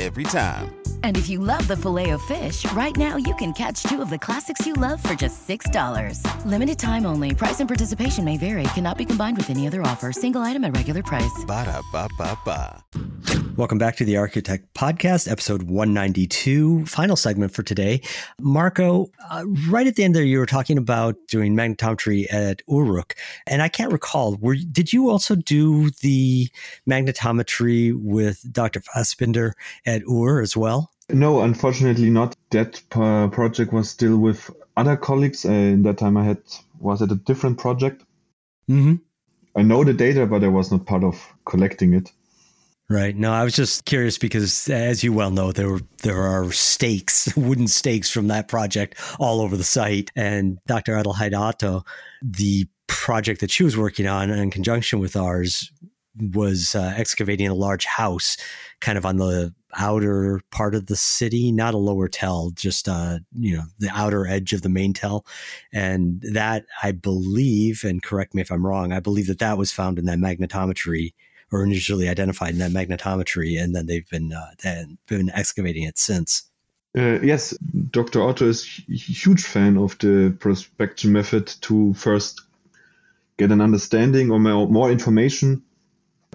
[0.00, 0.74] every time.
[1.04, 4.10] And if you love the filet of fish, right now you can catch two of
[4.10, 6.44] the classics you love for just $6.
[6.44, 7.34] Limited time only.
[7.34, 8.64] Price and participation may vary.
[8.74, 10.12] Cannot be combined with any other offer.
[10.12, 11.44] Single item at regular price.
[11.46, 12.84] Ba da ba ba ba.
[13.54, 18.00] Welcome back to the Archaeotech Podcast, episode 192, final segment for today.
[18.40, 23.14] Marco, uh, right at the end there, you were talking about doing magnetometry at Uruk,
[23.46, 24.36] and I can't recall.
[24.36, 26.48] Were did you also do the
[26.88, 28.80] magnetometry with Dr.
[28.80, 29.52] Fassbinder
[29.86, 30.90] at Ur as well?
[31.10, 32.36] No, unfortunately not.
[32.50, 35.44] That uh, project was still with other colleagues.
[35.44, 36.38] Uh, in that time, I had
[36.78, 38.04] was at a different project.
[38.68, 38.96] Mm-hmm.
[39.56, 42.10] I know the data, but I was not part of collecting it.
[42.88, 43.16] Right.
[43.16, 47.68] No, I was just curious because, as you well know, there there are stakes, wooden
[47.68, 50.10] stakes from that project all over the site.
[50.14, 50.94] And Dr.
[50.94, 51.84] Adelheid Otto,
[52.20, 55.72] the project that she was working on in conjunction with ours,
[56.34, 58.36] was uh, excavating a large house,
[58.80, 63.18] kind of on the outer part of the city, not a lower tell, just uh,
[63.32, 65.26] you know the outer edge of the main tell,
[65.72, 69.72] and that I believe, and correct me if I'm wrong, I believe that that was
[69.72, 71.14] found in that magnetometry
[71.50, 76.44] or initially identified in that magnetometry, and then they've been uh, been excavating it since.
[76.96, 77.56] Uh, yes,
[77.90, 78.22] Dr.
[78.22, 82.42] Otto is a huge fan of the prospection method to first
[83.38, 85.62] get an understanding or more information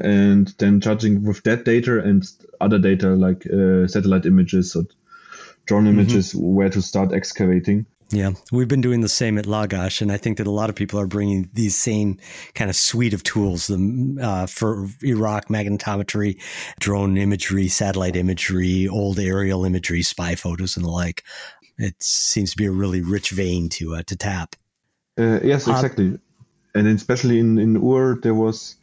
[0.01, 2.23] and then judging with that data and
[2.62, 4.83] other data like uh, satellite images or
[5.65, 5.99] drone Mm-hmm.
[5.99, 7.86] images where to start excavating.
[8.10, 10.77] Yeah, we've been doing the same at Lagash, and I think that a lot of
[10.77, 12.19] people are bringing these same
[12.55, 16.39] kind of suite of tools the, uh, for Iraq magnetometry,
[16.79, 21.23] drone imagery, satellite imagery, old aerial imagery, spy photos, and the like.
[21.77, 24.55] It seems to be a really rich vein to uh, to tap.
[25.19, 26.17] Uh, yes, Uh, exactly.
[26.75, 28.77] and especially in, in Ur, there was,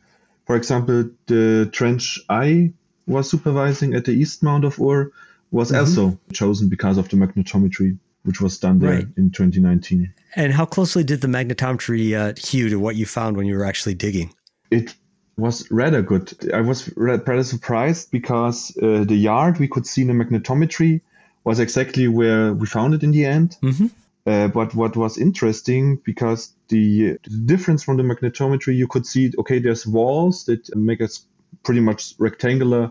[0.47, 2.73] for example, the trench I
[3.07, 5.11] was supervising at the east mount of Ur
[5.51, 5.81] was Mm-hmm.
[5.81, 9.07] also chosen because of the magnetometry, which was done there Right.
[9.17, 10.13] in 2019.
[10.37, 13.95] And how closely did the magnetometry uh, to what you found when you were actually
[13.95, 14.33] digging?
[14.71, 14.95] It
[15.37, 16.33] was rather good.
[16.53, 21.01] I was rather surprised because uh, the yard we could see in the magnetometry
[21.45, 23.57] was exactly where we found it in the end.
[23.63, 23.91] Mhm.
[24.27, 29.31] Uh, but what was interesting because the, the difference from the magnetometry, you could see
[29.39, 31.27] okay, there's walls that make a s-
[31.63, 32.91] pretty much rectangular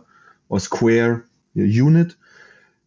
[0.49, 2.15] or square unit,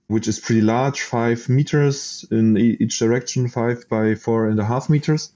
[0.07, 4.89] which is pretty large, five meters in each direction, five by four and a half
[4.89, 5.33] meters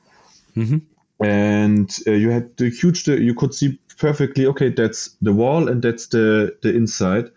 [0.57, 0.83] Mhm.
[1.20, 5.83] and uh, you had the huge you could see perfectly okay that's the wall and
[5.83, 7.31] that's the the inside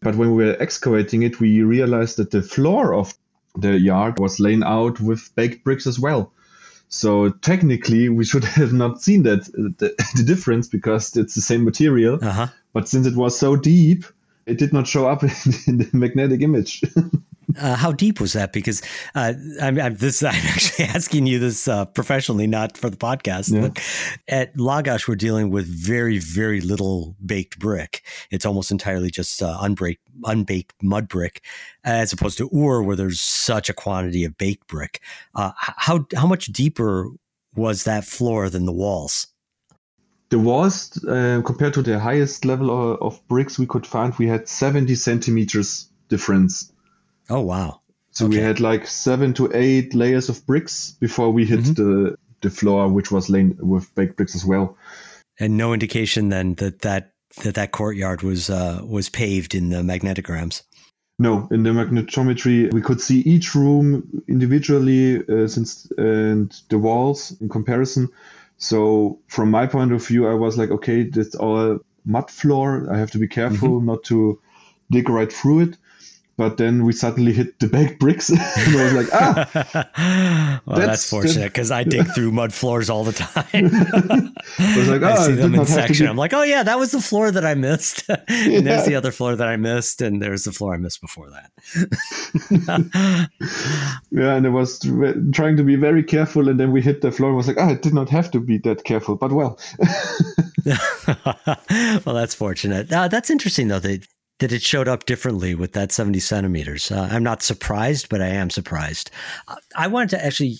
[0.00, 3.12] but when we were excavating it we realized that the floor of
[3.56, 6.32] the yard was laid out with baked bricks as well.
[6.88, 11.40] So technically we should have not seen that uh, the, the difference because it's the
[11.40, 12.18] same material.
[12.22, 12.46] Uh huh.
[12.72, 14.04] but since it was so deep
[14.46, 15.30] it did not show up in,
[15.66, 16.82] in the magnetic image
[17.58, 18.52] Uh, how deep was that?
[18.52, 18.82] Because
[19.14, 20.22] uh, I'm, I'm this.
[20.22, 23.52] I'm actually asking you this uh, professionally, not for the podcast.
[23.52, 23.68] Yeah.
[23.68, 23.82] But
[24.28, 28.02] at Lagash, we're dealing with very, very little baked brick.
[28.30, 31.42] It's almost entirely just uh, unbaked, unbaked mud brick,
[31.84, 35.00] as opposed to Ur, where there's such a quantity of baked brick.
[35.34, 37.08] Uh, how how much deeper
[37.54, 39.26] was that floor than the walls?
[40.30, 44.28] the walls uh, compared to the highest level of, of bricks we could find we
[44.28, 46.72] had 70 centimeters difference
[47.30, 47.80] Oh wow!
[48.10, 52.50] so we had like seven to eight layers of bricks before we hit the the
[52.50, 54.76] floor which was laid with baked bricks as well.
[55.38, 57.12] And no indication then that that
[57.42, 60.62] that, that courtyard was uh, was paved in the magnetograms.
[61.18, 67.36] no in the magnetometry we could see each room individually uh, since and the walls
[67.40, 68.08] in comparison.
[68.58, 72.88] So from my point of view i was like okay that's all mud floor.
[72.92, 74.40] I have to be careful not to
[74.90, 75.78] dig right through it
[76.40, 79.50] but then we suddenly hit the baked bricks and i was like ah
[80.64, 83.44] well, that's, That's- fortunate because I dig through mud floors all the time.
[84.58, 86.06] I was like, I oh, see them in not have to section.
[86.06, 88.94] be I'm like, oh yeah, that was the floor that I missed, and there's the
[88.94, 91.50] other floor that I missed, and there's the floor I missed before that.
[94.10, 94.78] Yeah, and I was
[95.32, 97.70] trying to be very careful, and then we hit the floor and was like, ah,
[97.70, 99.58] I did not have to be that careful, but well.
[102.04, 102.92] well, that's fortunate.
[102.92, 104.06] Uh, that's interesting though that
[104.40, 106.90] that it showed up differently with that 70 centimeters.
[106.90, 109.10] Uh, I'm not surprised, but I am surprised.
[109.46, 110.56] Uh, I wanted to actually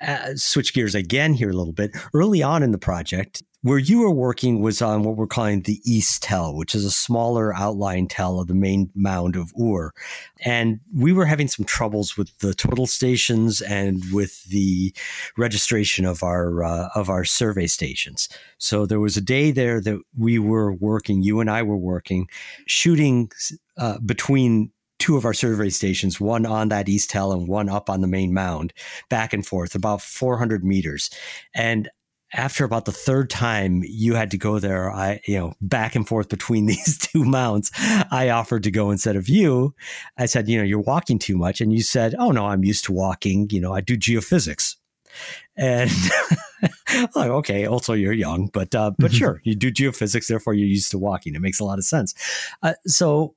[0.00, 1.90] uh, switch gears again here a little bit.
[2.14, 5.80] Early on in the project, where you were working was on what we're calling the
[5.90, 9.90] East Tell, which is a smaller outline tell of the main mound of Ur.
[10.44, 14.94] And we were having some troubles with the total stations and with the
[15.38, 18.28] registration of our uh, of our survey stations.
[18.58, 22.28] So there was a day there that we were working, you and I were working,
[22.66, 23.30] shooting
[23.78, 27.88] uh, between two of our survey stations, one on that East Tell and one up
[27.88, 28.74] on the main mound,
[29.08, 31.08] back and forth, about 400 meters.
[31.54, 31.88] And
[32.34, 36.06] after about the third time you had to go there, I, you know, back and
[36.06, 37.70] forth between these two mounts,
[38.10, 39.74] I offered to go instead of you.
[40.18, 41.60] I said, you know, you're walking too much.
[41.60, 43.48] And you said, oh, no, I'm used to walking.
[43.50, 44.76] You know, I do geophysics.
[45.56, 45.90] And
[47.14, 50.90] like, okay, also you're young, but uh, but sure, you do geophysics, therefore you're used
[50.90, 51.36] to walking.
[51.36, 52.14] It makes a lot of sense.
[52.64, 53.36] Uh, so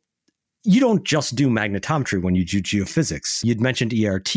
[0.68, 3.42] you don't just do magnetometry when you do geophysics.
[3.44, 4.36] You'd mentioned ERT.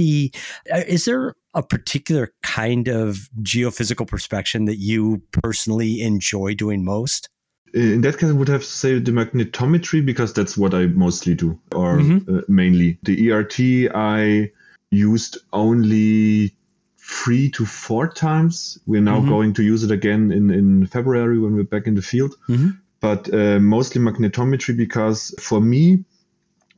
[0.73, 7.29] Uh, Is there a particular kind of geophysical prospection that you personally enjoy doing most?
[7.75, 11.35] In that case, I would have to say the magnetometry because that's what I mostly
[11.35, 12.29] do, or Mhm.
[12.39, 12.99] uh, mainly.
[13.03, 14.51] The ERT I
[14.93, 16.53] used only
[16.99, 18.79] three to four times.
[18.87, 19.29] We're now Mhm.
[19.29, 22.37] going to use it again in, in February when we're back in the field.
[22.49, 22.79] Mhm.
[23.01, 26.05] But uh, mostly magnetometry because for me,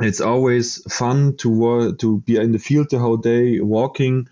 [0.05, 4.29] it's always fun to to be in the field the whole day, walking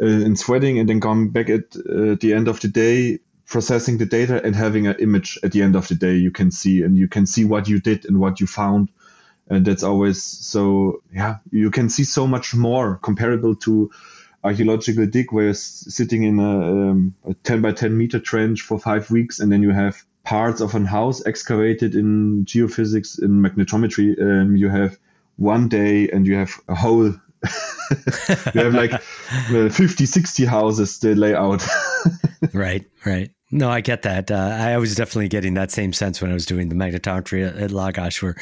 [0.00, 3.98] uh, and sweating, and then come back at uh, the end of the day, processing
[3.98, 6.82] the data and having an image at the end of the day you can see,
[6.82, 8.90] and you can see what you did and what you found,
[9.48, 11.02] and that's always so.
[11.12, 13.90] Yeah, you can see so much more comparable to
[14.44, 18.78] archaeological dig where you're sitting in a, um, a 10 by 10 meter trench for
[18.78, 24.20] five weeks and then you have parts of a house excavated in geophysics in magnetometry,
[24.20, 24.98] um, you have
[25.36, 27.04] one day and you have a whole
[28.54, 28.92] you have like
[29.50, 31.62] uh, 50 60 houses to lay out
[32.52, 34.30] right right no, I get that.
[34.30, 37.56] Uh, I was definitely getting that same sense when I was doing the magnetometry at,
[37.56, 38.34] at Lagash, where,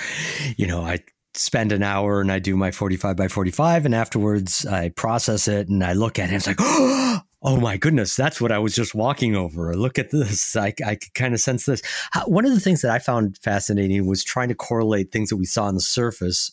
[0.57, 1.01] you know, I
[1.35, 5.69] spend an hour and I do my 45 by 45, and afterwards I process it
[5.69, 6.29] and I look at it.
[6.29, 7.14] And it's like, oh
[7.47, 9.77] Oh my goodness, that's what I was just walking over.
[9.77, 10.57] Look at this.
[10.57, 11.83] I, I kind of sense this.
[12.27, 15.45] One of the things that I found fascinating was trying to correlate things that we
[15.45, 16.51] saw on the surface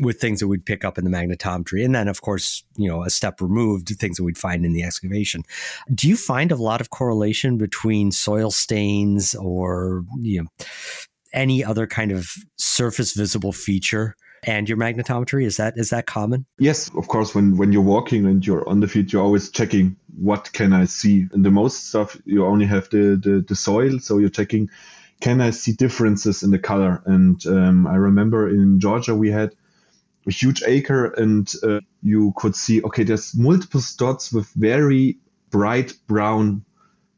[0.00, 1.84] with things that we'd pick up in the magnetometry.
[1.84, 4.82] And then, of course, you know, a step removed, things that we'd find in the
[4.82, 5.42] excavation.
[5.94, 10.66] Do you find a lot of correlation between soil stains or, you know,
[11.34, 15.44] any other kind of surface visible feature and your magnetometry?
[15.44, 16.46] Is that is that common?
[16.58, 17.34] Yes, of course.
[17.34, 20.86] When when you're walking and you're on the feet, you're always checking what can I
[20.86, 21.26] see.
[21.32, 24.70] And the most stuff you only have the the, the soil, so you're checking
[25.20, 27.02] can I see differences in the color.
[27.04, 29.54] And um, I remember in Georgia we had
[30.26, 35.18] a huge acre and uh, you could see okay there's multiple dots with very
[35.50, 36.64] bright brown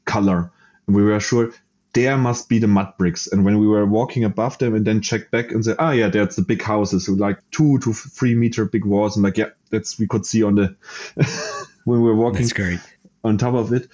[0.04, 0.50] color
[0.86, 1.52] and we were sure
[1.94, 5.00] there must be the mud bricks and when we were walking above them and then
[5.00, 8.34] checked back and said ah yeah that's the big houses so like two to three
[8.34, 10.74] meter big walls and like yeah that's we could see on the
[11.84, 12.48] when we were walking
[13.24, 13.88] on top of it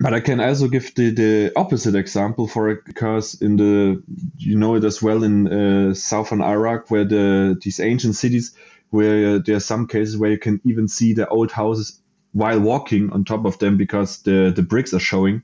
[0.00, 4.02] but I can also give the, the opposite example for it because in the
[4.36, 8.56] you know it as well in uh, southern Iraq where the these ancient cities
[8.90, 12.00] where there are some cases where you can even see the old houses
[12.32, 15.38] while walking on top of them because the the bricks are showing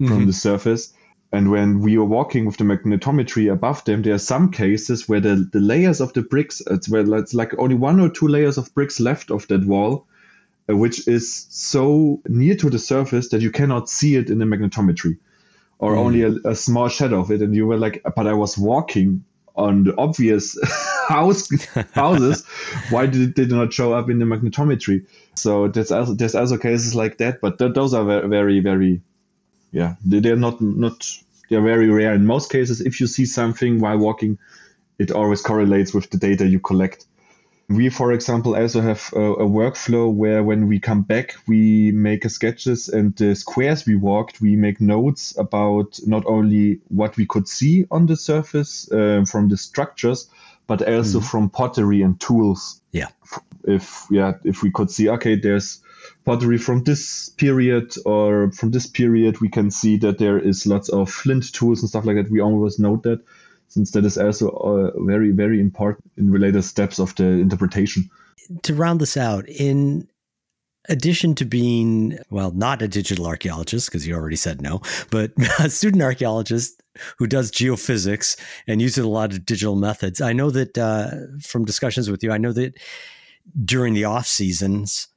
[0.00, 0.08] mm-hmm.
[0.08, 0.92] from the surface.
[1.32, 5.20] And when we are walking with the magnetometry above them, there are some cases where
[5.20, 8.58] the, the layers of the bricks, it's where it's like only one or two layers
[8.58, 10.06] of bricks left of that wall
[10.70, 14.44] uh, which is so near to the surface that you cannot see it in the
[14.44, 15.18] magnetometry
[15.78, 15.98] or mm.
[15.98, 17.42] only a, a, small shadow of it.
[17.42, 19.24] And you were like, but I was walking
[19.56, 20.56] on the obvious
[21.08, 21.48] house
[21.92, 22.46] houses.
[22.90, 25.04] Why did it did not show up in the magnetometry?
[25.34, 29.02] So there's also, there's also cases like that, but th- those are very, very,
[29.72, 31.06] yeah, they're not, not,
[31.48, 32.12] they're very rare.
[32.12, 34.38] In most cases, if you see something while walking,
[34.98, 37.06] it always correlates with the data you collect.
[37.68, 42.28] We, for example, also have a, a, workflow where when we come back, we make
[42.28, 47.48] sketches and the squares we walked, we make notes about not only what we could
[47.48, 50.28] see on the surface uh, from the structures,
[50.66, 51.26] but also mm-hmm.
[51.26, 52.80] from pottery and tools.
[52.92, 53.08] Yeah.
[53.64, 55.80] If yeah, if we could see, okay, there's
[56.24, 60.88] pottery from this period or from this period, we can see that there is lots
[60.88, 62.30] of flint tools and stuff like that.
[62.30, 63.22] We always note that
[63.68, 68.10] since that is also uh, very, very important in related steps of the interpretation.
[68.64, 70.08] To round this out, in
[70.88, 75.70] addition to being, well, not a digital archaeologist, because you already said no, but a
[75.70, 76.82] student archaeologist
[77.18, 81.64] who does geophysics and uses a lot of digital methods, I know that uh, from
[81.64, 82.78] discussions with you, I know that
[83.64, 85.08] during the off seasons,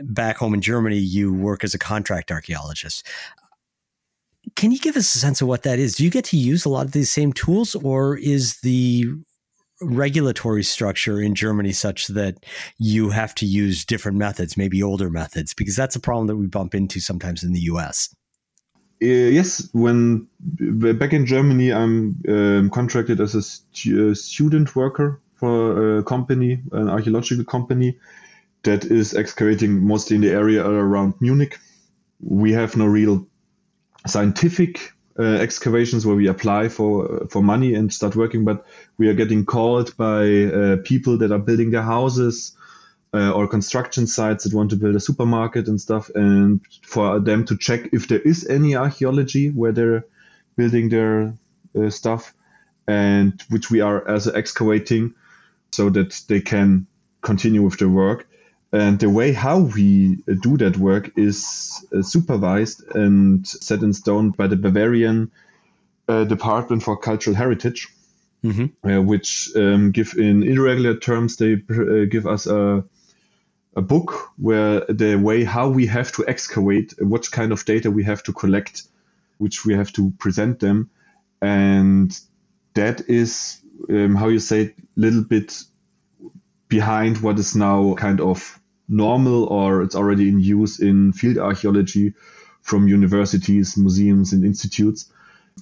[0.00, 3.06] back home in Germany, you work as a contract archaeologist.
[4.56, 5.94] Can you give us a sense of what that is?
[5.94, 9.06] Do you get to use a lot of these same tools, or is the
[9.82, 12.44] regulatory structure in Germany such that
[12.78, 15.54] you have to use different methods, maybe older methods?
[15.54, 18.14] Because that's a problem that we bump into sometimes in the US.
[19.02, 25.98] Uh, yes, when back in Germany, I'm um, contracted as a stu- student worker for
[25.98, 27.96] a company, an archaeological company
[28.62, 31.58] that is excavating mostly in the area around Munich.
[32.20, 33.26] We have no real
[34.06, 38.64] scientific uh, excavations where we apply for for money and start working, but
[38.98, 42.56] we are getting called by uh, people that are building their houses
[43.12, 47.44] uh, or construction sites that want to build a supermarket and stuff, and for them
[47.44, 50.04] to check if there is any archaeology where they're
[50.56, 51.34] building their
[51.78, 52.34] uh, stuff,
[52.86, 55.14] and which we are as excavating,
[55.72, 56.86] so that they can
[57.20, 58.26] continue with their work.
[58.72, 64.30] And the way how we do that work is uh, supervised and set in stone
[64.30, 65.32] by the Bavarian
[66.08, 67.88] uh, Department for Cultural Heritage,
[68.44, 68.88] mm-hmm.
[68.88, 72.84] uh, which um, give in irregular terms, they uh, give us a,
[73.74, 78.04] a book where the way how we have to excavate, what kind of data we
[78.04, 78.84] have to collect,
[79.38, 80.90] which we have to present them.
[81.42, 82.16] And
[82.74, 85.64] that is, um, how you say, a little bit
[86.70, 88.58] behind what is now kind of
[88.88, 92.14] normal or it's already in use in field archaeology
[92.62, 95.10] from universities, museums, and institutes.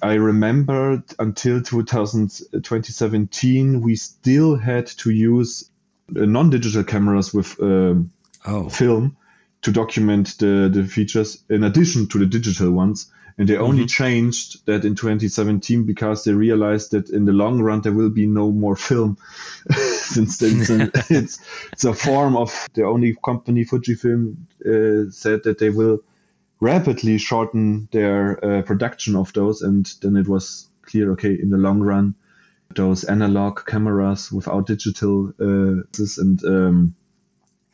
[0.01, 5.69] I remember until 2017, we still had to use
[6.15, 8.11] uh, non digital cameras with um,
[8.45, 8.69] oh.
[8.69, 9.17] film
[9.61, 13.11] to document the, the features in addition to the digital ones.
[13.37, 13.87] And they only mm-hmm.
[13.87, 18.27] changed that in 2017 because they realized that in the long run there will be
[18.27, 19.17] no more film,
[20.09, 21.39] since it's, an, it's,
[21.71, 24.35] it's a form of the only company Fujifilm
[24.65, 25.99] uh, said that they will
[26.59, 31.57] rapidly shorten their uh, production of those, and then it was clear okay in the
[31.57, 32.15] long run
[32.75, 35.81] those analog cameras without digital uh,
[36.17, 36.95] and um,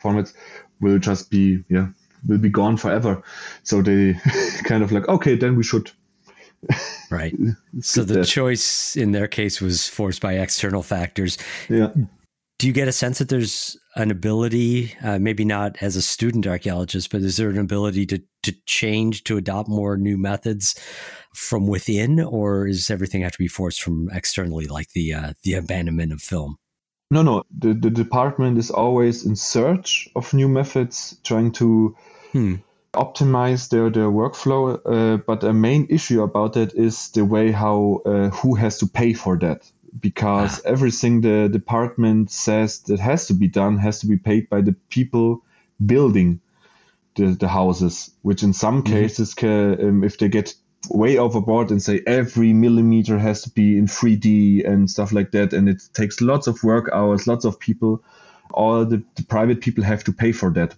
[0.01, 0.33] formats
[0.79, 1.87] will just be yeah
[2.27, 3.21] will be gone forever.
[3.63, 4.13] So they
[4.63, 5.91] kind of like okay then we should.
[7.11, 7.35] right.
[7.81, 8.25] So the that.
[8.25, 11.37] choice in their case was forced by external factors.
[11.69, 11.91] Yeah.
[12.57, 16.47] Do you get a sense that there's an ability, uh, maybe not as a student
[16.47, 20.79] archaeologist, but is there an ability to to change to adopt more new methods
[21.33, 25.53] from within, or is everything have to be forced from externally, like the uh, the
[25.53, 26.57] abandonment of film?
[27.11, 27.43] No, no.
[27.57, 31.95] The the department is always in search of new methods, trying to
[32.31, 32.55] hmm.
[32.93, 34.79] optimize their their workflow.
[34.85, 38.87] Uh, but a main issue about that is the way how uh, who has to
[38.87, 39.69] pay for that
[39.99, 40.69] because ah.
[40.69, 44.75] everything the department says that has to be done has to be paid by the
[44.89, 45.41] people
[45.83, 46.41] building
[47.15, 48.93] the, the houses, which in some mm-hmm.
[48.93, 50.53] cases, can, um, if they get
[50.89, 55.53] way overboard and say every millimeter has to be in 3D and stuff like that,
[55.53, 58.03] and it takes lots of work hours, lots of people,
[58.53, 60.75] all the, the private people have to pay for that.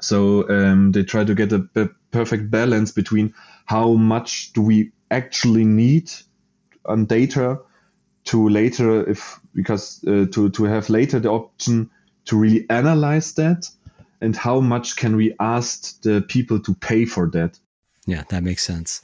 [0.00, 3.32] So um, they try to get a, a perfect balance between
[3.66, 6.10] how much do we actually need
[6.84, 7.60] on data
[8.24, 11.90] to later if because uh, to to have later the option
[12.24, 13.68] to really analyze that
[14.22, 17.58] and how much can we ask the people to pay for that?
[18.06, 19.02] Yeah, that makes sense.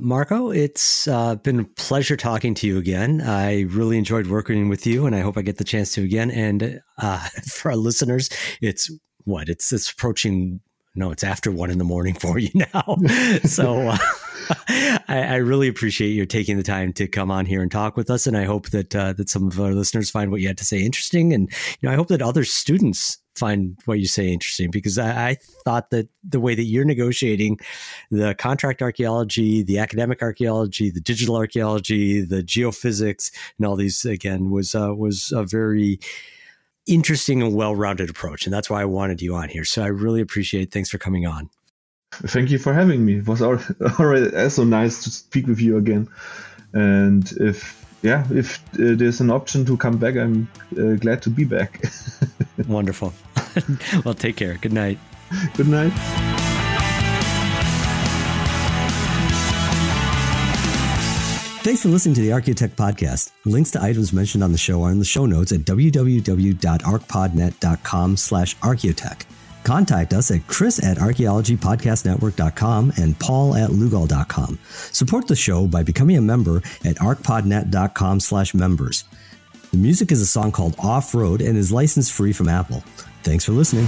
[0.00, 3.20] Marco, it's uh, been a pleasure talking to you again.
[3.20, 6.30] I really enjoyed working with you, and I hope I get the chance to again.
[6.30, 8.28] And uh, for our listeners,
[8.60, 8.90] it's
[9.24, 10.60] what it's it's approaching.
[10.94, 12.96] No, it's after one in the morning for you now.
[13.44, 13.88] so.
[13.88, 13.98] Uh,
[14.68, 18.10] I, I, really appreciate you taking the time to come on here and talk with
[18.10, 20.58] us, and I hope that uh, that some of our listeners find what you had
[20.58, 21.50] to say interesting, and
[21.80, 25.36] you know, I hope that other students find what you say interesting because I, I,
[25.64, 27.60] thought that the way that you're negotiating
[28.10, 34.50] the contract archaeology, the academic archaeology, the digital archaeology, the geophysics, and all these again
[34.50, 36.00] was uh, was a very
[36.86, 39.64] interesting and well-rounded approach, and that's why I wanted you on here.
[39.64, 40.72] So I really appreciate.
[40.72, 41.50] Thanks for coming on.
[42.26, 43.18] Thank you for having me.
[43.18, 46.08] It was already so nice to speak with you again.
[46.72, 50.48] And if yeah, if uh, there's an option to come back, I'm
[50.78, 51.82] uh, glad to be back.
[52.68, 53.12] Wonderful.
[54.04, 54.56] well, take care.
[54.60, 54.98] Good night.
[55.56, 55.92] Good night.
[61.62, 63.30] Thanks for listening to the Archaeotech podcast.
[63.44, 68.56] Links to items mentioned on the show are in the show notes at www.archpodnet.com slash
[68.56, 69.26] archaeotech.
[69.64, 74.58] Contact us at chris at archaeologypodcastnetwork.com and paul at lugal.com.
[74.68, 79.04] Support the show by becoming a member at archpodnet.com slash members.
[79.70, 82.82] The music is a song called Off Road and is license free from Apple.
[83.22, 83.86] Thanks for listening.